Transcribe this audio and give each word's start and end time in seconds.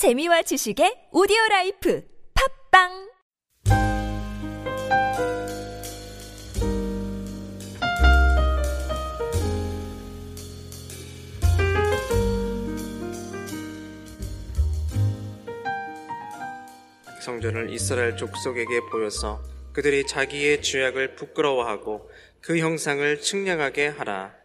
재미와 0.00 0.40
지식의 0.40 1.12
오디오 1.12 1.36
life 1.50 2.02
팟빵 2.72 3.10
성전을 17.20 17.68
이스라엘 17.68 18.16
족속에게 18.16 18.80
보여서 18.90 19.42
그들이 19.74 20.06
자기의 20.06 20.62
죄악을 20.62 21.14
부끄러워하고 21.16 22.10
그 22.40 22.56
형상을 22.56 23.20
측량하게 23.20 23.88
하라. 23.88 24.39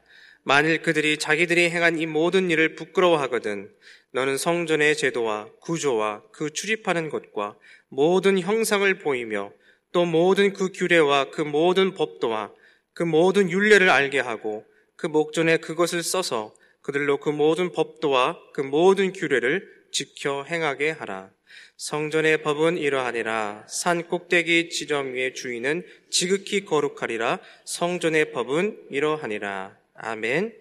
만일 0.48 0.84
그들이 0.84 1.18
자기들이 1.18 1.72
행한 1.72 1.98
이 1.98 2.06
모든 2.06 2.52
일을 2.52 2.76
부끄러워하거든 2.76 3.68
너는 4.12 4.38
성전의 4.38 4.96
제도와 4.96 5.50
구조와 5.60 6.22
그 6.32 6.52
출입하는 6.52 7.10
것과 7.10 7.58
모든 7.90 8.40
형상을 8.40 9.00
보이며 9.00 9.52
또 9.92 10.06
모든 10.06 10.54
그 10.54 10.72
규례와 10.72 11.32
그 11.32 11.42
모든 11.42 11.96
법도와 11.96 12.52
그 12.94 13.02
모든 13.02 13.50
율례를 13.50 13.90
알게 13.90 14.20
하고 14.20 14.64
그 14.96 15.08
목전에 15.08 15.58
그것을 15.58 16.04
써서 16.04 16.54
그들로 16.82 17.18
그 17.18 17.30
모든 17.30 17.72
법도와 17.72 18.38
그 18.54 18.62
모든 18.62 19.14
규례를 19.14 19.68
지켜 19.92 20.44
행하게 20.44 20.92
하라. 20.92 21.32
성전의 21.78 22.44
법은 22.44 22.78
이러하니라. 22.78 23.66
산 23.68 24.08
꼭대기 24.08 24.70
지점 24.70 25.16
위의 25.16 25.34
주인은 25.34 25.84
지극히 26.12 26.66
거룩하리라. 26.66 27.40
성전의 27.66 28.32
법은 28.32 28.78
이러하니라. 28.92 29.85
아멘. 29.96 30.54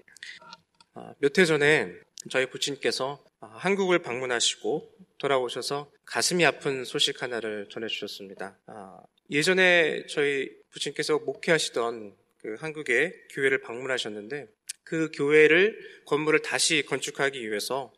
아, 0.95 1.15
몇해 1.19 1.45
전에 1.45 1.92
저희 2.30 2.47
부친께서 2.47 3.23
한국을 3.41 3.98
방문하시고 3.98 4.95
돌아오셔서 5.19 5.91
가슴이 6.05 6.45
아픈 6.47 6.84
소식 6.84 7.23
하나를 7.23 7.69
전해주셨습니다. 7.70 8.59
아, 8.66 9.00
예전에 9.31 10.06
저희 10.06 10.50
부친께서 10.70 11.19
목회하시던 11.19 12.14
그 12.39 12.56
한국의 12.61 13.12
교회를 13.31 13.61
방문하셨는데 13.61 14.47
그 14.84 15.11
교회를 15.12 16.03
건물을 16.06 16.42
다시 16.42 16.84
건축하기 16.86 17.48
위해서 17.48 17.92
아, 17.92 17.95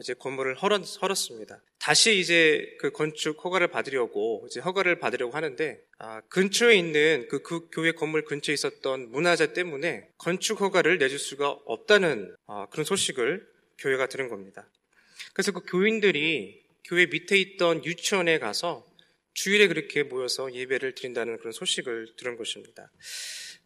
이제 0.00 0.14
건물을 0.14 0.56
헐었, 0.56 1.00
헐었습니다. 1.00 1.62
다시 1.78 2.18
이제 2.18 2.76
그 2.80 2.90
건축 2.90 3.44
허가를 3.44 3.68
받으려고 3.68 4.44
이제 4.48 4.60
허가를 4.60 4.98
받으려고 4.98 5.36
하는데 5.36 5.80
아, 5.98 6.20
근처에 6.22 6.74
있는 6.74 7.26
그, 7.28 7.42
그, 7.42 7.68
교회 7.70 7.92
건물 7.92 8.24
근처에 8.24 8.52
있었던 8.52 9.10
문화재 9.10 9.52
때문에 9.52 10.08
건축 10.18 10.60
허가를 10.60 10.98
내줄 10.98 11.18
수가 11.18 11.50
없다는 11.50 12.34
아, 12.46 12.66
그런 12.70 12.84
소식을 12.84 13.46
교회가 13.78 14.08
들은 14.08 14.28
겁니다. 14.28 14.68
그래서 15.32 15.52
그 15.52 15.60
교인들이 15.60 16.64
교회 16.84 17.06
밑에 17.06 17.36
있던 17.36 17.84
유치원에 17.84 18.38
가서 18.38 18.86
주일에 19.34 19.68
그렇게 19.68 20.02
모여서 20.02 20.52
예배를 20.52 20.94
드린다는 20.94 21.38
그런 21.38 21.52
소식을 21.52 22.14
들은 22.16 22.36
것입니다. 22.36 22.90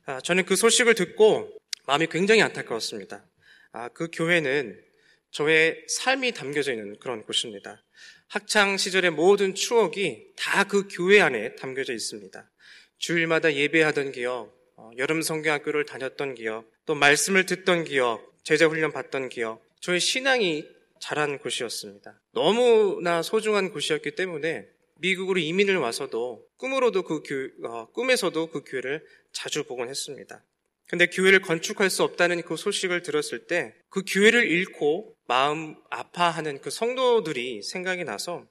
아, 0.05 0.21
저는 0.21 0.45
그 0.45 0.57
소식을 0.57 0.95
듣고 0.95 1.51
마음이 1.87 2.09
굉장히 2.09 2.43
안타까웠습니다. 2.43 3.25
아, 3.73 3.89
그 3.89 4.09
교회는 4.13 4.90
저의 5.31 5.85
삶이 5.89 6.33
담겨져 6.33 6.73
있는 6.73 6.99
그런 6.99 7.23
곳입니다. 7.23 7.83
학창 8.29 8.77
시절의 8.77 9.11
모든 9.11 9.55
추억이 9.55 10.25
다 10.37 10.65
그 10.65 10.87
교회 10.91 11.21
안에 11.21 11.57
담겨져 11.57 11.93
있습니다. 11.93 12.51
주일마다 12.99 13.55
예배하던 13.55 14.13
기억, 14.13 14.55
어, 14.77 14.91
여름 14.99 15.23
성경학교를 15.23 15.85
다녔던 15.85 16.35
기억, 16.35 16.71
또 16.87 16.95
말씀을 16.95 17.47
듣던 17.47 17.85
기억, 17.85 18.33
제자 18.45 18.67
훈련 18.67 18.93
받던 18.93 19.29
기억, 19.31 19.63
저의 19.81 20.01
신앙이 20.01 20.67
자란 21.01 21.39
곳이었습니다. 21.39 22.21
너무나 22.33 23.23
소중한 23.23 23.71
곳이었기 23.73 24.15
때문에 24.15 24.69
미국으로 24.97 25.39
이민을 25.41 25.79
와서도 25.79 26.47
꿈으로도 26.59 27.03
그 27.03 27.23
교, 27.23 27.67
어, 27.67 27.91
꿈에서도 27.93 28.51
그 28.51 28.63
교회를 28.65 29.05
자주 29.33 29.65
보곤 29.65 29.89
했습니다. 29.89 30.45
근데 30.91 31.07
교회를 31.07 31.41
건축할 31.41 31.89
수 31.89 32.03
없다는 32.03 32.43
그 32.43 32.57
소식을 32.57 33.03
들었을 33.03 33.47
때 33.47 33.75
그 33.91 34.05
교회를 34.07 34.47
잃고 34.49 35.15
마음 35.27 35.75
아파하는 35.91 36.61
그 36.61 36.71
성도들이 36.71 37.63
생각이 37.63 38.05
나서 38.05 38.47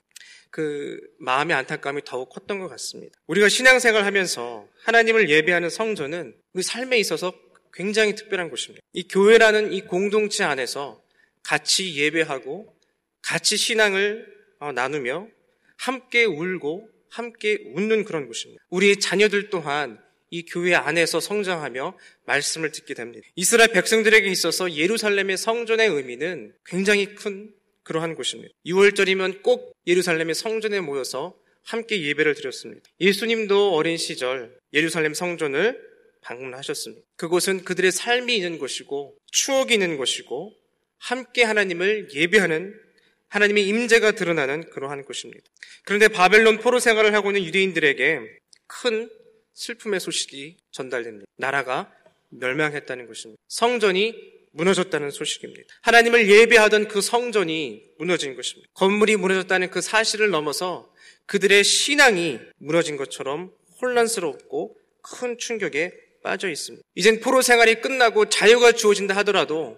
그 0.51 0.99
마음의 1.19 1.55
안타까움이 1.55 2.01
더욱 2.05 2.29
컸던 2.29 2.59
것 2.59 2.67
같습니다. 2.67 3.17
우리가 3.27 3.47
신앙생활 3.49 4.03
하면서 4.03 4.67
하나님을 4.83 5.29
예배하는 5.29 5.69
성전은 5.69 6.35
우리 6.53 6.63
삶에 6.63 6.97
있어서 6.97 7.33
굉장히 7.73 8.15
특별한 8.15 8.49
곳입니다. 8.49 8.81
이 8.93 9.07
교회라는 9.07 9.71
이 9.71 9.81
공동체 9.81 10.43
안에서 10.43 11.01
같이 11.43 11.95
예배하고 11.95 12.75
같이 13.21 13.55
신앙을 13.57 14.27
어, 14.59 14.71
나누며 14.73 15.27
함께 15.77 16.25
울고 16.25 16.89
함께 17.09 17.59
웃는 17.75 18.03
그런 18.03 18.27
곳입니다. 18.27 18.61
우리 18.69 18.99
자녀들 18.99 19.49
또한 19.49 20.01
이 20.31 20.45
교회 20.45 20.75
안에서 20.75 21.19
성장하며 21.19 21.97
말씀을 22.25 22.71
듣게 22.71 22.93
됩니다. 22.93 23.27
이스라엘 23.35 23.71
백성들에게 23.71 24.27
있어서 24.29 24.73
예루살렘의 24.73 25.37
성전의 25.37 25.87
의미는 25.87 26.53
굉장히 26.65 27.15
큰 27.15 27.51
그러한 27.83 28.15
곳입니다. 28.15 28.53
6월절이면 28.65 29.41
꼭 29.41 29.73
예루살렘의 29.87 30.35
성전에 30.35 30.79
모여서 30.79 31.35
함께 31.63 32.01
예배를 32.01 32.35
드렸습니다. 32.35 32.81
예수님도 32.99 33.73
어린 33.73 33.97
시절 33.97 34.57
예루살렘 34.73 35.13
성전을 35.13 35.89
방문하셨습니다. 36.21 37.03
그곳은 37.15 37.63
그들의 37.63 37.91
삶이 37.91 38.35
있는 38.35 38.59
곳이고 38.59 39.17
추억이 39.31 39.73
있는 39.73 39.97
곳이고 39.97 40.53
함께 40.97 41.43
하나님을 41.43 42.09
예배하는 42.13 42.75
하나님의 43.29 43.67
임재가 43.67 44.11
드러나는 44.11 44.69
그러한 44.69 45.03
곳입니다. 45.05 45.43
그런데 45.85 46.07
바벨론 46.07 46.59
포로 46.59 46.79
생활을 46.79 47.13
하고 47.13 47.29
있는 47.29 47.43
유대인들에게 47.45 48.21
큰 48.67 49.09
슬픔의 49.59 49.99
소식이 49.99 50.57
전달됩니다. 50.71 51.25
나라가 51.35 51.91
멸망했다는 52.29 53.07
것입니다. 53.07 53.41
성전이 53.49 54.39
무너졌다는 54.51 55.11
소식입니다. 55.11 55.75
하나님을 55.81 56.29
예배하던 56.29 56.87
그 56.87 57.01
성전이 57.01 57.83
무너진 57.97 58.35
것입니다. 58.35 58.69
건물이 58.73 59.17
무너졌다는 59.17 59.69
그 59.69 59.81
사실을 59.81 60.29
넘어서 60.29 60.91
그들의 61.25 61.63
신앙이 61.63 62.39
무너진 62.57 62.97
것처럼 62.97 63.53
혼란스럽고 63.81 64.77
큰 65.01 65.37
충격에 65.37 65.93
빠져 66.23 66.49
있습니다. 66.49 66.83
이젠 66.95 67.19
포로 67.19 67.41
생활이 67.41 67.81
끝나고 67.81 68.29
자유가 68.29 68.71
주어진다 68.71 69.15
하더라도 69.17 69.77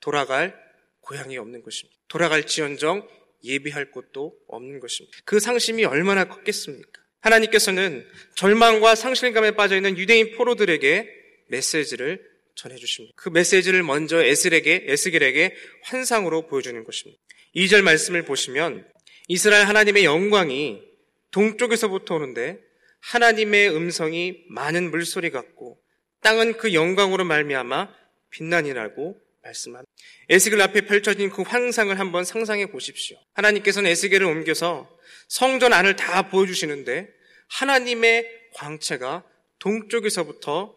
돌아갈 0.00 0.54
고향이 1.00 1.36
없는 1.38 1.62
것입니다. 1.62 1.98
돌아갈 2.08 2.46
지연정 2.46 3.08
예비할 3.44 3.90
곳도 3.90 4.36
없는 4.46 4.78
것입니다. 4.78 5.18
그 5.24 5.40
상심이 5.40 5.84
얼마나 5.84 6.24
컸겠습니까? 6.24 7.01
하나님께서는 7.22 8.06
절망과 8.34 8.94
상실감에 8.94 9.52
빠져 9.52 9.76
있는 9.76 9.96
유대인 9.96 10.36
포로들에게 10.36 11.08
메시지를 11.48 12.22
전해 12.54 12.76
주십니다. 12.76 13.14
그 13.16 13.28
메시지를 13.28 13.82
먼저 13.82 14.22
에스겔에게 14.22 14.84
에스겔에게 14.86 15.54
환상으로 15.84 16.46
보여주는 16.46 16.82
것입니다. 16.84 17.20
2절 17.56 17.82
말씀을 17.82 18.24
보시면 18.24 18.86
이스라엘 19.28 19.66
하나님의 19.66 20.04
영광이 20.04 20.82
동쪽에서부터 21.30 22.16
오는데 22.16 22.58
하나님의 23.00 23.74
음성이 23.74 24.44
많은 24.48 24.90
물소리 24.90 25.30
같고 25.30 25.78
땅은 26.20 26.56
그 26.56 26.74
영광으로 26.74 27.24
말미암아 27.24 27.88
빛나니 28.30 28.72
라고 28.74 29.16
말씀합니다. 29.42 29.90
에스겔 30.28 30.60
앞에 30.60 30.82
펼쳐진 30.82 31.30
그 31.30 31.42
환상을 31.42 31.98
한번 31.98 32.24
상상해 32.24 32.66
보십시오. 32.66 33.18
하나님께서는 33.34 33.90
에스겔을 33.90 34.26
옮겨서 34.26 34.88
성전 35.28 35.72
안을 35.72 35.96
다 35.96 36.28
보여주시는데 36.28 37.08
하나님의 37.48 38.26
광채가 38.54 39.24
동쪽에서부터 39.58 40.76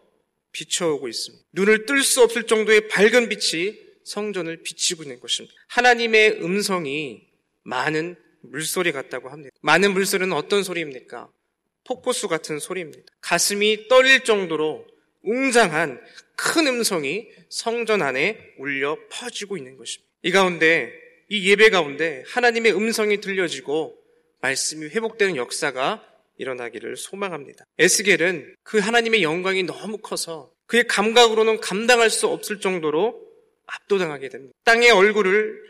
비춰오고 0.52 1.08
있습니다. 1.08 1.44
눈을 1.52 1.86
뜰 1.86 2.02
수 2.02 2.22
없을 2.22 2.44
정도의 2.44 2.88
밝은 2.88 3.28
빛이 3.28 3.78
성전을 4.04 4.62
비치고 4.62 5.02
있는 5.02 5.20
것입니다. 5.20 5.54
하나님의 5.68 6.42
음성이 6.42 7.26
많은 7.62 8.16
물소리 8.42 8.92
같다고 8.92 9.28
합니다. 9.28 9.50
많은 9.60 9.92
물소리는 9.92 10.32
어떤 10.32 10.62
소리입니까? 10.62 11.28
폭포수 11.84 12.28
같은 12.28 12.58
소리입니다. 12.58 13.04
가슴이 13.20 13.88
떨릴 13.88 14.24
정도로 14.24 14.86
웅장한 15.26 16.00
큰 16.36 16.66
음성이 16.66 17.28
성전 17.48 18.02
안에 18.02 18.54
울려 18.58 18.96
퍼지고 19.10 19.56
있는 19.56 19.76
것입니다. 19.76 20.10
이 20.22 20.30
가운데, 20.30 20.92
이 21.28 21.50
예배 21.50 21.70
가운데 21.70 22.22
하나님의 22.26 22.74
음성이 22.74 23.20
들려지고 23.20 23.96
말씀이 24.40 24.86
회복되는 24.86 25.36
역사가 25.36 26.02
일어나기를 26.38 26.96
소망합니다. 26.96 27.64
에스겔은 27.78 28.56
그 28.62 28.78
하나님의 28.78 29.22
영광이 29.22 29.64
너무 29.64 29.98
커서 29.98 30.52
그의 30.66 30.86
감각으로는 30.86 31.60
감당할 31.60 32.10
수 32.10 32.26
없을 32.26 32.60
정도로 32.60 33.20
압도당하게 33.66 34.28
됩니다. 34.28 34.54
땅의 34.64 34.90
얼굴을 34.90 35.60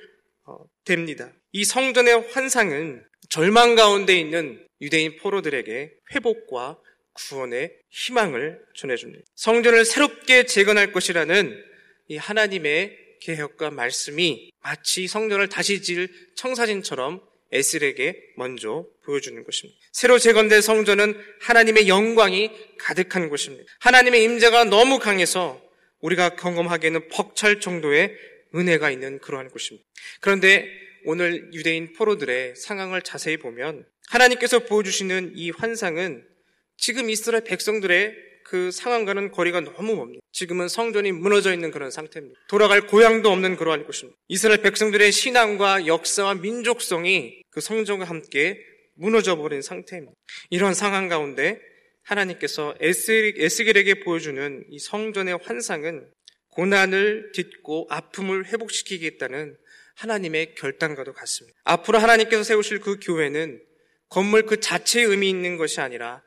어, 0.44 0.58
댑니다. 0.84 1.32
이 1.52 1.64
성전의 1.64 2.28
환상은 2.30 3.04
절망 3.28 3.74
가운데 3.74 4.18
있는 4.18 4.64
유대인 4.80 5.16
포로들에게 5.16 5.92
회복과 6.14 6.78
구원의 7.16 7.72
희망을 7.90 8.60
전해줍니다. 8.74 9.24
성전을 9.34 9.84
새롭게 9.84 10.44
재건할 10.44 10.92
것이라는 10.92 11.64
이 12.08 12.16
하나님의 12.16 12.96
계획과 13.20 13.70
말씀이 13.70 14.50
마치 14.62 15.08
성전을 15.08 15.48
다시 15.48 15.82
지을 15.82 16.08
청사진처럼 16.36 17.20
에스겔에게 17.52 18.34
먼저 18.36 18.86
보여주는 19.04 19.42
것입니다. 19.42 19.78
새로 19.92 20.18
재건된 20.18 20.60
성전은 20.60 21.18
하나님의 21.40 21.88
영광이 21.88 22.50
가득한 22.78 23.28
곳입니다. 23.28 23.64
하나님의 23.80 24.22
임재가 24.24 24.64
너무 24.64 24.98
강해서 24.98 25.62
우리가 26.00 26.36
경험하기에는 26.36 27.08
벅찰 27.08 27.60
정도의 27.60 28.16
은혜가 28.54 28.90
있는 28.90 29.18
그러한 29.18 29.48
곳입니다. 29.48 29.88
그런데 30.20 30.68
오늘 31.04 31.52
유대인 31.52 31.92
포로들의 31.92 32.56
상황을 32.56 33.02
자세히 33.02 33.36
보면 33.36 33.86
하나님께서 34.08 34.60
보여주시는 34.60 35.32
이 35.34 35.50
환상은 35.50 36.24
지금 36.76 37.10
이스라엘 37.10 37.44
백성들의 37.44 38.14
그 38.44 38.70
상황과는 38.70 39.32
거리가 39.32 39.60
너무 39.60 39.96
멉니다. 39.96 40.20
지금은 40.30 40.68
성전이 40.68 41.10
무너져 41.12 41.52
있는 41.52 41.72
그런 41.72 41.90
상태입니다. 41.90 42.38
돌아갈 42.48 42.82
고향도 42.82 43.28
없는 43.30 43.56
그러한 43.56 43.84
곳입니다. 43.84 44.16
이스라엘 44.28 44.62
백성들의 44.62 45.10
신앙과 45.10 45.86
역사와 45.86 46.34
민족성이 46.34 47.42
그 47.50 47.60
성전과 47.60 48.04
함께 48.04 48.58
무너져 48.94 49.36
버린 49.36 49.62
상태입니다. 49.62 50.12
이런 50.50 50.74
상황 50.74 51.08
가운데 51.08 51.60
하나님께서 52.02 52.76
에스겔에게 52.80 54.00
보여주는 54.00 54.64
이 54.70 54.78
성전의 54.78 55.40
환상은 55.42 56.08
고난을 56.50 57.32
딛고 57.34 57.88
아픔을 57.90 58.46
회복시키겠다는 58.46 59.56
하나님의 59.96 60.54
결단과도 60.54 61.14
같습니다. 61.14 61.58
앞으로 61.64 61.98
하나님께서 61.98 62.44
세우실 62.44 62.80
그 62.80 62.98
교회는 63.02 63.60
건물 64.08 64.42
그 64.46 64.60
자체에 64.60 65.02
의미 65.02 65.28
있는 65.28 65.56
것이 65.56 65.80
아니라 65.80 66.22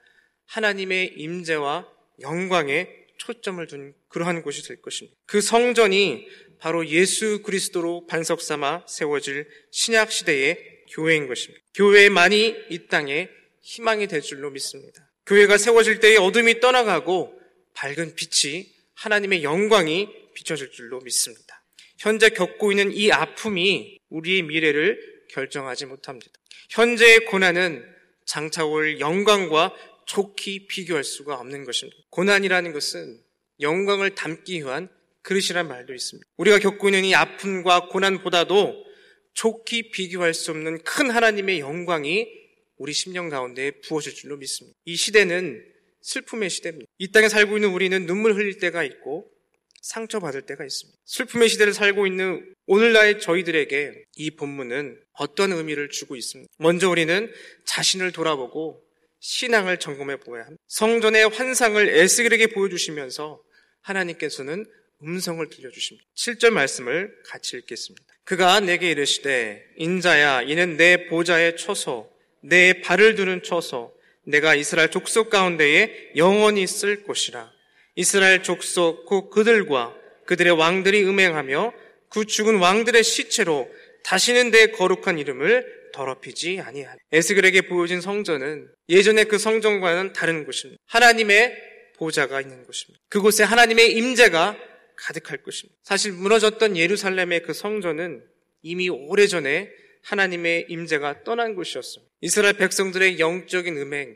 하나님의 0.49 1.13
임재와 1.15 1.87
영광에 2.21 2.89
초점을 3.17 3.65
둔 3.67 3.93
그러한 4.07 4.41
곳이 4.41 4.67
될 4.67 4.81
것입니다. 4.81 5.15
그 5.25 5.41
성전이 5.41 6.27
바로 6.59 6.87
예수 6.87 7.41
그리스도로 7.43 8.07
반석 8.07 8.41
삼아 8.41 8.85
세워질 8.87 9.47
신약 9.71 10.11
시대의 10.11 10.57
교회인 10.91 11.27
것입니다. 11.27 11.63
교회만이 11.75 12.55
이 12.69 12.87
땅에 12.87 13.29
희망이 13.61 14.07
될 14.07 14.21
줄로 14.21 14.49
믿습니다. 14.49 15.09
교회가 15.25 15.57
세워질 15.57 15.99
때에 15.99 16.17
어둠이 16.17 16.59
떠나가고 16.59 17.39
밝은 17.75 18.15
빛이 18.15 18.73
하나님의 18.95 19.43
영광이 19.43 20.09
비춰질 20.33 20.71
줄로 20.71 20.99
믿습니다. 21.01 21.63
현재 21.99 22.29
겪고 22.29 22.71
있는 22.71 22.91
이 22.91 23.11
아픔이 23.11 23.99
우리의 24.09 24.41
미래를 24.43 25.25
결정하지 25.29 25.85
못합니다. 25.85 26.31
현재의 26.69 27.25
고난은 27.25 27.85
장차 28.25 28.65
올 28.65 28.99
영광과 28.99 29.73
좋게 30.09 30.65
비교할 30.67 31.03
수가 31.03 31.35
없는 31.35 31.65
것입니다. 31.65 31.97
고난이라는 32.09 32.73
것은 32.73 33.21
영광을 33.61 34.15
담기 34.15 34.57
위한 34.57 34.89
그릇이란 35.21 35.67
말도 35.67 35.93
있습니다. 35.93 36.27
우리가 36.37 36.57
겪고 36.57 36.89
있는 36.89 37.05
이 37.05 37.13
아픔과 37.13 37.89
고난보다도 37.89 38.85
좋게 39.33 39.91
비교할 39.91 40.33
수 40.33 40.51
없는 40.51 40.79
큰 40.83 41.11
하나님의 41.11 41.59
영광이 41.59 42.27
우리 42.77 42.91
심령 42.91 43.29
가운데 43.29 43.71
부어질 43.81 44.15
줄로 44.15 44.37
믿습니다. 44.37 44.75
이 44.85 44.95
시대는 44.95 45.63
슬픔의 46.01 46.49
시대입니다. 46.49 46.89
이 46.97 47.11
땅에 47.11 47.29
살고 47.29 47.57
있는 47.57 47.69
우리는 47.69 48.05
눈물 48.07 48.33
흘릴 48.33 48.57
때가 48.57 48.83
있고 48.83 49.29
상처받을 49.81 50.41
때가 50.41 50.65
있습니다. 50.65 50.97
슬픔의 51.05 51.49
시대를 51.49 51.73
살고 51.73 52.07
있는 52.07 52.53
오늘날 52.65 53.19
저희들에게 53.19 54.05
이 54.15 54.31
본문은 54.31 54.99
어떤 55.13 55.51
의미를 55.51 55.89
주고 55.89 56.15
있습니다. 56.15 56.51
먼저 56.57 56.89
우리는 56.89 57.31
자신을 57.65 58.11
돌아보고 58.11 58.88
신앙을 59.19 59.77
점검해 59.77 60.17
보아야 60.17 60.43
합니다. 60.43 60.61
성전의 60.67 61.29
환상을 61.29 61.89
에스겔에게 61.89 62.47
보여주시면서 62.47 63.41
하나님께서는 63.81 64.65
음성을 65.03 65.47
들려주십니다. 65.49 66.05
7절 66.15 66.49
말씀을 66.51 67.13
같이 67.25 67.57
읽겠습니다. 67.57 68.05
그가 68.23 68.59
내게 68.59 68.91
이르시되 68.91 69.65
인자야 69.77 70.43
이는 70.43 70.77
내 70.77 71.07
보좌에 71.07 71.55
쳐서 71.55 72.09
내 72.41 72.81
발을 72.81 73.15
두는 73.15 73.43
쳐서 73.43 73.93
내가 74.23 74.55
이스라엘 74.55 74.91
족속 74.91 75.29
가운데에 75.29 76.11
영원히 76.15 76.67
쓸 76.67 77.03
것이라. 77.03 77.51
이스라엘 77.95 78.43
족속 78.43 79.05
곧 79.05 79.29
그들과 79.29 79.95
그들의 80.25 80.53
왕들이 80.53 81.03
음행하며 81.05 81.73
그 82.09 82.25
죽은 82.25 82.57
왕들의 82.57 83.03
시체로 83.03 83.69
다시는 84.03 84.51
내 84.51 84.67
거룩한 84.67 85.17
이름을 85.17 85.78
더럽히지 85.91 86.59
아니하니. 86.59 86.99
에스겔에게 87.11 87.61
보여진 87.63 88.01
성전은 88.01 88.69
예전의 88.89 89.25
그 89.25 89.37
성전과는 89.37 90.13
다른 90.13 90.45
곳입니다. 90.45 90.81
하나님의 90.87 91.55
보좌가 91.97 92.41
있는 92.41 92.63
곳입니다. 92.63 93.03
그곳에 93.09 93.43
하나님의 93.43 93.93
임재가 93.93 94.57
가득할 94.95 95.43
것입니다. 95.43 95.79
사실 95.83 96.11
무너졌던 96.11 96.77
예루살렘의 96.77 97.43
그 97.43 97.53
성전은 97.53 98.23
이미 98.61 98.89
오래전에 98.89 99.69
하나님의 100.03 100.65
임재가 100.69 101.23
떠난 101.23 101.55
곳이었습니다. 101.55 102.11
이스라엘 102.21 102.53
백성들의 102.57 103.19
영적인 103.19 103.77
음행, 103.77 104.15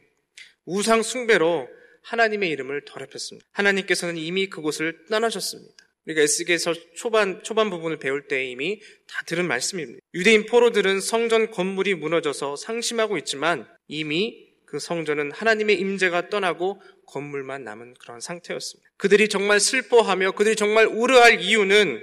우상 0.66 1.04
숭배로 1.04 1.68
하나님의 2.04 2.50
이름을 2.50 2.84
더럽혔습니다. 2.86 3.48
하나님께서는 3.52 4.18
이미 4.18 4.48
그곳을 4.48 5.06
떠나셨습니다. 5.10 5.83
우리가 6.06 6.22
에스겔서 6.22 6.74
초반 6.96 7.44
초반 7.44 7.70
부분을 7.70 7.98
배울 7.98 8.28
때 8.28 8.46
이미 8.46 8.82
다 9.08 9.24
들은 9.26 9.48
말씀입니다. 9.48 10.00
유대인 10.14 10.46
포로들은 10.46 11.02
성전 11.02 11.50
건물이 11.50 11.96
무너져서 11.96 12.56
상심하고 12.56 13.18
있지만 13.20 13.68
이미 13.88 14.48
그 14.66 14.80
성전은 14.80 15.32
하나님의 15.32 15.80
임재가 15.80 16.30
떠나고 16.30 16.82
건물만 17.06 17.64
남은 17.64 17.94
그런 18.00 18.20
상태였습니다. 18.20 18.90
그들이 18.98 19.30
정말 19.30 19.60
슬퍼하며 19.60 20.32
그들이 20.32 20.56
정말 20.56 20.88
우려할 20.88 21.42
이유는 21.42 22.02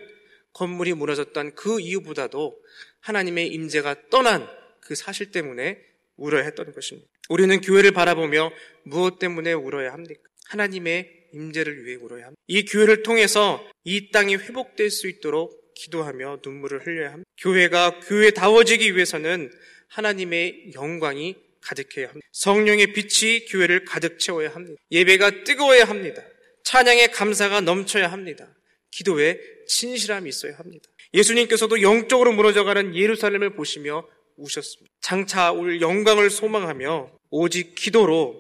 건물이 0.53 0.95
무너졌던 0.95 1.55
그 1.55 1.81
이유보다도 1.81 2.57
하나님의 3.01 3.49
임재가 3.49 4.09
떠난 4.11 4.49
그 4.81 4.95
사실 4.95 5.31
때문에 5.31 5.79
우려했던 6.17 6.73
것입니다. 6.73 7.09
우리는 7.29 7.61
교회를 7.61 7.93
바라보며 7.93 8.53
무엇 8.85 9.19
때문에 9.19 9.53
울어야 9.53 9.93
합니까? 9.93 10.21
하나님의 10.49 11.20
임재를 11.33 11.99
울어야 12.03 12.27
합니다. 12.27 12.41
이 12.47 12.65
교회를 12.65 13.03
통해서 13.03 13.65
이 13.85 14.11
땅이 14.11 14.37
회복될 14.37 14.91
수 14.91 15.09
있도록 15.09 15.75
기도하며 15.75 16.41
눈물을 16.45 16.87
흘려야 16.87 17.13
합니다. 17.13 17.29
교회가 17.39 18.01
교회다워지기 18.01 18.95
위해서는 18.95 19.51
하나님의 19.89 20.73
영광이 20.75 21.37
가득해야 21.61 22.09
합니다. 22.09 22.27
성령의 22.33 22.93
빛이 22.93 23.47
교회를 23.47 23.85
가득 23.85 24.19
채워야 24.19 24.51
합니다. 24.51 24.81
예배가 24.91 25.45
뜨거워야 25.45 25.85
합니다. 25.85 26.23
찬양의 26.65 27.13
감사가 27.13 27.61
넘쳐야 27.61 28.11
합니다. 28.11 28.49
기도에 28.91 29.41
진실함이 29.67 30.29
있어야 30.29 30.57
합니다. 30.57 30.89
예수님께서도 31.15 31.83
영적으로 31.83 32.33
무너져가는 32.33 32.95
예루살렘을 32.95 33.55
보시며 33.55 34.07
우셨습니다. 34.37 34.93
장차 35.01 35.53
올 35.53 35.81
영광을 35.81 36.31
소망하며 36.31 37.11
오직 37.31 37.75
기도로 37.75 38.37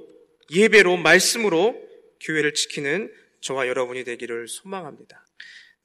예배로 0.52 0.96
말씀으로 0.96 1.89
교회를 2.20 2.54
지키는 2.54 3.12
저와 3.40 3.68
여러분이 3.68 4.04
되기를 4.04 4.48
소망합니다. 4.48 5.26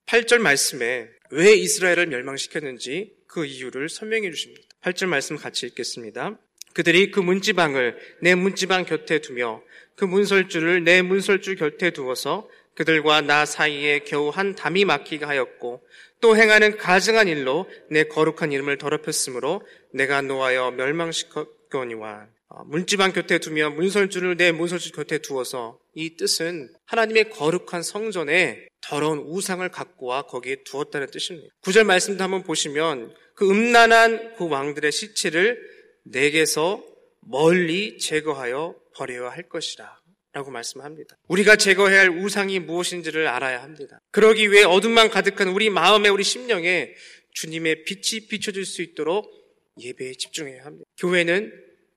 8절 0.05 0.39
말씀에 0.39 1.09
왜 1.31 1.53
이스라엘을 1.53 2.07
멸망시켰는지 2.07 3.15
그 3.27 3.45
이유를 3.45 3.89
설명해 3.89 4.29
주십니다. 4.31 4.67
8절 4.81 5.07
말씀 5.07 5.35
같이 5.35 5.65
읽겠습니다. 5.67 6.37
그들이 6.73 7.09
그 7.11 7.19
문지방을 7.19 7.97
내 8.21 8.35
문지방 8.35 8.85
곁에 8.85 9.19
두며 9.19 9.63
그 9.95 10.05
문설주를 10.05 10.83
내 10.83 11.01
문설주 11.01 11.55
곁에 11.55 11.91
두어서 11.91 12.49
그들과 12.75 13.21
나 13.21 13.45
사이에 13.45 13.99
겨우 13.99 14.29
한 14.29 14.53
담이 14.53 14.83
막히게 14.83 15.25
하였고 15.25 15.81
또 16.19 16.35
행하는 16.35 16.77
가증한 16.77 17.27
일로 17.29 17.69
내 17.89 18.03
거룩한 18.03 18.51
이름을 18.51 18.77
더럽혔으므로 18.77 19.65
내가 19.91 20.21
노하여 20.21 20.71
멸망시켰거니와 20.71 22.27
어, 22.27 22.34
문지방 22.65 23.11
곁에 23.11 23.39
두며 23.39 23.71
문설주를 23.71 24.37
내 24.37 24.51
문설주 24.51 24.91
곁에 24.91 25.17
두어서 25.17 25.79
이 25.93 26.15
뜻은 26.15 26.69
하나님의 26.85 27.29
거룩한 27.29 27.83
성전에 27.83 28.67
더러운 28.81 29.19
우상을 29.19 29.67
갖고 29.69 30.07
와 30.07 30.21
거기에 30.23 30.63
두었다는 30.63 31.07
뜻입니다. 31.11 31.49
구절 31.61 31.83
말씀도 31.83 32.23
한번 32.23 32.43
보시면 32.43 33.13
그 33.35 33.49
음란한 33.49 34.35
그 34.35 34.47
왕들의 34.47 34.91
시체를 34.91 35.59
내게서 36.05 36.83
멀리 37.21 37.97
제거하여 37.97 38.75
버려야 38.95 39.29
할 39.29 39.49
것이라. 39.49 39.99
라고 40.33 40.51
말씀합니다. 40.51 41.15
우리가 41.29 41.55
제거해야 41.55 42.01
할 42.01 42.09
우상이 42.09 42.59
무엇인지를 42.59 43.25
알아야 43.25 43.63
합니다. 43.63 43.99
그러기 44.11 44.51
위해 44.51 44.63
어둠만 44.63 45.09
가득한 45.09 45.47
우리 45.47 45.69
마음에 45.69 46.09
우리 46.09 46.25
심령에 46.25 46.93
주님의 47.31 47.85
빛이 47.85 48.27
비춰질 48.27 48.65
수 48.65 48.81
있도록 48.81 49.31
예배에 49.79 50.11
집중해야 50.13 50.65
합니다. 50.65 50.83
교회는 50.97 51.53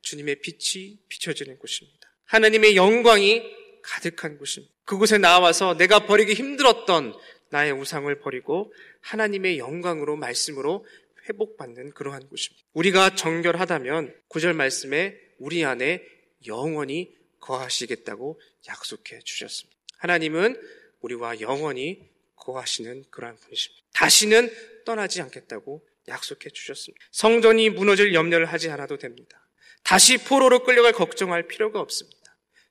주님의 0.09 0.41
빛이 0.41 0.99
비춰지는 1.09 1.59
곳입니다. 1.59 2.11
하나님의 2.25 2.77
영광이 2.77 3.43
가득한 3.83 4.38
곳입니다. 4.38 4.75
그곳에 4.85 5.19
나와서 5.19 5.77
내가 5.77 6.07
버리기 6.07 6.33
힘들었던 6.33 7.15
나의 7.50 7.73
우상을 7.73 8.19
버리고 8.21 8.73
하나님의 9.00 9.59
영광으로 9.59 10.17
말씀으로 10.17 10.87
회복받는 11.29 11.93
그러한 11.93 12.27
곳입니다. 12.29 12.65
우리가 12.73 13.15
정결하다면 13.17 14.15
구절 14.29 14.55
말씀에 14.55 15.19
우리 15.38 15.65
안에 15.65 16.03
영원히 16.47 17.15
거하시겠다고 17.41 18.41
약속해 18.67 19.19
주셨습니다. 19.21 19.79
하나님은 19.99 20.59
우리와 21.00 21.41
영원히 21.41 22.09
거하시는 22.37 23.05
그러한 23.11 23.37
분이십니다. 23.37 23.85
다시는 23.93 24.50
떠나지 24.87 25.21
않겠다고 25.21 25.87
약속해 26.09 26.49
주셨습니다. 26.49 27.05
성전이 27.11 27.71
무너질 27.71 28.15
염려를 28.15 28.47
하지 28.47 28.71
않아도 28.71 28.97
됩니다. 28.97 29.48
다시 29.85 30.19
포로로 30.19 30.65
끌려갈 30.65 30.93
걱정할 30.93 31.49
필요가 31.49 31.81
없습니다. 31.81 32.19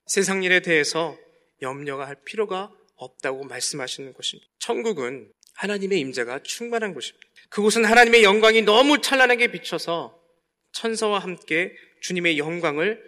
세상 0.06 0.42
일에 0.42 0.60
대해서 0.60 1.16
염려가 1.62 2.06
할 2.06 2.16
필요가 2.24 2.70
없다고 2.96 3.44
말씀하시는 3.44 4.12
것입니다. 4.12 4.48
천국은 4.58 5.32
하나님의 5.54 5.98
임재가 6.00 6.42
충만한 6.42 6.94
곳입니다. 6.94 7.26
그곳은 7.50 7.84
하나님의 7.84 8.22
영광이 8.22 8.62
너무 8.62 9.00
찬란하게 9.00 9.48
비쳐서 9.48 10.18
천사와 10.72 11.18
함께 11.18 11.74
주님의 12.02 12.38
영광을 12.38 13.02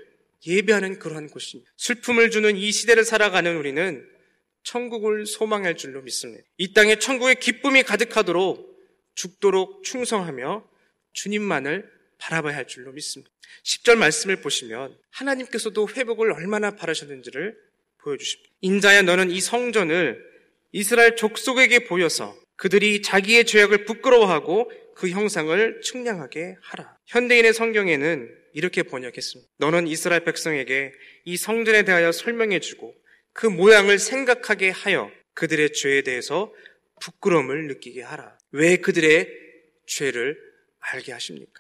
예배하는 0.46 0.98
그러한 0.98 1.28
곳입니다. 1.28 1.70
슬픔을 1.76 2.30
주는 2.30 2.56
이 2.56 2.72
시대를 2.72 3.04
살아가는 3.04 3.56
우리는 3.56 4.06
천국을 4.62 5.26
소망할 5.26 5.76
줄로 5.76 6.02
믿습니다. 6.02 6.42
이 6.56 6.72
땅에 6.72 6.98
천국의 6.98 7.36
기쁨이 7.36 7.82
가득하도록 7.82 8.70
죽도록 9.14 9.84
충성하며 9.84 10.68
주님만을 11.12 11.90
바라봐야 12.20 12.56
할 12.56 12.66
줄로 12.66 12.92
믿습니다. 12.92 13.32
10절 13.64 13.96
말씀을 13.96 14.40
보시면 14.40 14.96
하나님께서도 15.10 15.88
회복을 15.88 16.32
얼마나 16.32 16.76
바라셨는지를 16.76 17.56
보여주십니다. 17.98 18.50
인자야 18.60 19.02
너는 19.02 19.30
이 19.30 19.40
성전을 19.40 20.22
이스라엘 20.72 21.16
족속에게 21.16 21.84
보여서 21.84 22.36
그들이 22.56 23.02
자기의 23.02 23.46
죄악을 23.46 23.84
부끄러워하고 23.84 24.70
그 24.94 25.08
형상을 25.08 25.80
측량하게 25.82 26.56
하라. 26.62 26.96
현대인의 27.06 27.54
성경에는 27.54 28.36
이렇게 28.52 28.82
번역했습니다. 28.82 29.50
너는 29.58 29.86
이스라엘 29.86 30.24
백성에게 30.24 30.92
이 31.24 31.36
성전에 31.36 31.84
대하여 31.84 32.12
설명해주고 32.12 32.94
그 33.32 33.46
모양을 33.46 33.98
생각하게 33.98 34.70
하여 34.70 35.10
그들의 35.34 35.72
죄에 35.72 36.02
대해서 36.02 36.52
부끄러움을 37.00 37.66
느끼게 37.68 38.02
하라. 38.02 38.36
왜 38.52 38.76
그들의 38.76 39.28
죄를 39.86 40.38
알게 40.80 41.12
하십니까? 41.12 41.59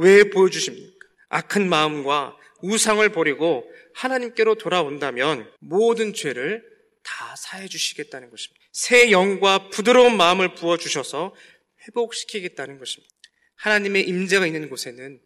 왜 0.00 0.24
보여주십니까? 0.24 1.06
악한 1.28 1.68
마음과 1.68 2.36
우상을 2.62 3.06
버리고 3.10 3.70
하나님께로 3.94 4.56
돌아온다면 4.56 5.50
모든 5.60 6.12
죄를 6.14 6.64
다 7.02 7.34
사해 7.36 7.68
주시겠다는 7.68 8.30
것입니다. 8.30 8.60
새 8.72 9.10
영과 9.10 9.68
부드러운 9.68 10.16
마음을 10.16 10.54
부어 10.54 10.76
주셔서 10.76 11.34
회복시키겠다는 11.86 12.78
것입니다. 12.78 13.14
하나님의 13.56 14.08
임재가 14.08 14.46
있는 14.46 14.68
곳에는 14.68 15.20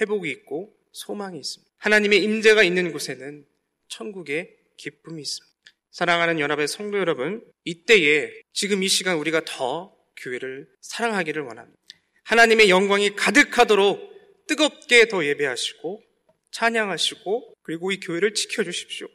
회복이 0.00 0.30
있고 0.30 0.74
소망이 0.92 1.38
있습니다. 1.38 1.72
하나님의 1.78 2.22
임재가 2.22 2.62
있는 2.62 2.92
곳에는 2.92 3.44
천국의 3.88 4.56
기쁨이 4.76 5.20
있습니다. 5.22 5.54
사랑하는 5.90 6.40
연합의 6.40 6.66
성도 6.66 6.98
여러분, 6.98 7.44
이때에 7.64 8.32
지금 8.52 8.82
이 8.82 8.88
시간 8.88 9.16
우리가 9.18 9.42
더 9.44 9.94
교회를 10.16 10.66
사랑하기를 10.80 11.42
원합니다. 11.42 11.78
하나님의 12.24 12.70
영광이 12.70 13.16
가득하도록 13.16 14.13
뜨겁게 14.46 15.08
더 15.08 15.24
예배하시고 15.24 16.02
찬양하시고 16.50 17.54
그리고 17.62 17.90
이 17.92 17.98
교회를 18.00 18.34
지켜주십시오. 18.34 19.08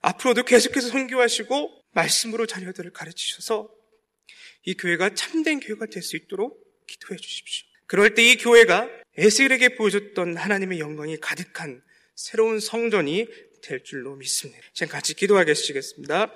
앞으로도 0.00 0.44
계속해서 0.44 0.88
선교하시고 0.88 1.82
말씀으로 1.92 2.46
자녀들을 2.46 2.92
가르치셔서 2.92 3.68
이 4.64 4.74
교회가 4.74 5.14
참된 5.14 5.60
교회가 5.60 5.86
될 5.86 6.02
수 6.02 6.16
있도록 6.16 6.62
기도해 6.86 7.16
주십시오. 7.18 7.66
그럴 7.86 8.14
때 8.14 8.22
이 8.22 8.36
교회가 8.36 8.88
에스겔에게 9.16 9.70
보여줬던 9.76 10.36
하나님의 10.36 10.78
영광이 10.78 11.16
가득한 11.18 11.82
새로운 12.14 12.60
성전이 12.60 13.26
될 13.62 13.82
줄로 13.82 14.14
믿습니다. 14.16 14.60
지금 14.72 14.92
같이 14.92 15.14
기도하겠습니다. 15.14 16.32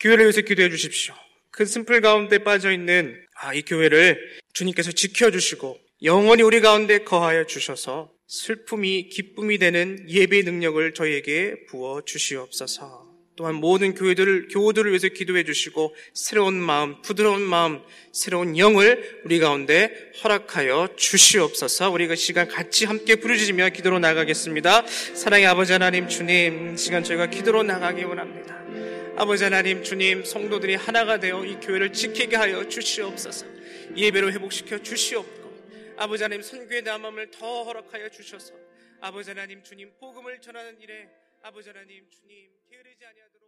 교회를 0.00 0.24
위해서 0.24 0.40
기도해 0.42 0.68
주십시오. 0.68 1.14
큰 1.50 1.66
슬픔 1.66 2.00
가운데 2.00 2.38
빠져 2.38 2.72
있는 2.72 3.24
아, 3.34 3.54
이 3.54 3.62
교회를 3.62 4.40
주님께서 4.52 4.92
지켜주시고 4.92 5.78
영원히 6.04 6.42
우리 6.42 6.60
가운데 6.60 7.04
거하여 7.04 7.44
주셔서 7.44 8.10
슬픔이 8.26 9.08
기쁨이 9.08 9.58
되는 9.58 10.04
예배 10.08 10.42
능력을 10.42 10.94
저희에게 10.94 11.66
부어 11.68 12.02
주시옵소서. 12.04 13.12
또한 13.36 13.54
모든 13.54 13.94
교회들을, 13.94 14.48
교우들을 14.48 14.90
위해서 14.90 15.08
기도해 15.08 15.44
주시고 15.44 15.94
새로운 16.12 16.54
마음, 16.54 17.00
부드러운 17.02 17.40
마음, 17.40 17.82
새로운 18.12 18.58
영을 18.58 19.20
우리 19.24 19.38
가운데 19.38 19.94
허락하여 20.22 20.90
주시옵소서 20.96 21.90
우리가 21.90 22.16
시간 22.16 22.48
같이 22.48 22.84
함께 22.84 23.16
부르짖으며 23.16 23.68
기도로 23.70 24.00
나가겠습니다. 24.00 24.84
사랑의 25.14 25.46
아버지 25.46 25.72
하나님 25.72 26.08
주님, 26.08 26.76
시간 26.76 27.04
저희가 27.04 27.28
기도로 27.28 27.62
나가기 27.62 28.02
원합니다. 28.02 28.60
아버지 29.16 29.44
하나님 29.44 29.84
주님, 29.84 30.24
성도들이 30.24 30.74
하나가 30.74 31.20
되어 31.20 31.44
이 31.44 31.60
교회를 31.60 31.92
지키게 31.92 32.34
하여 32.36 32.68
주시옵소서 32.68 33.46
예배로 33.96 34.32
회복시켜 34.32 34.78
주시옵고 34.78 35.41
아버지 35.96 36.22
하나님 36.22 36.42
선교의 36.42 36.82
남함을 36.82 37.30
더 37.30 37.64
허락하여 37.64 38.08
주셔서 38.08 38.54
아버지 39.00 39.30
하나님 39.30 39.62
주님 39.62 39.92
복음을 39.98 40.40
전하는 40.40 40.80
일에 40.80 41.08
아버지 41.42 41.68
하나님 41.68 42.08
주님 42.08 42.50
게으르지 42.68 43.04
아니하도록 43.04 43.41